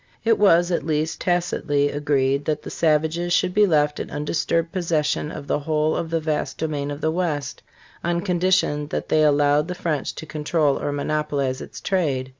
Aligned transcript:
It 0.23 0.39
was, 0.39 0.71
at 0.71 0.83
least 0.83 1.21
tacitly, 1.21 1.91
agreed 1.91 2.45
that 2.45 2.63
the 2.63 2.71
savages 2.71 3.33
should 3.33 3.53
be 3.53 3.67
left 3.67 3.99
in 3.99 4.09
undisturbed 4.09 4.71
possession 4.71 5.31
of 5.31 5.45
the 5.45 5.59
whole 5.59 5.95
of 5.95 6.09
the 6.09 6.19
vast 6.19 6.57
domain 6.57 6.89
of 6.89 7.01
the 7.01 7.11
West 7.11 7.61
on 8.03 8.21
condition 8.21 8.87
that 8.87 9.09
they 9.09 9.21
allowed 9.21 9.67
the 9.67 9.75
French 9.75 10.15
to 10.15 10.25
control 10.25 10.81
or 10.81 10.91
monopolize 10.91 11.61
its 11.61 11.79
trade. 11.79 12.29